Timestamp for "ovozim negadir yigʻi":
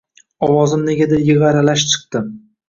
0.45-1.47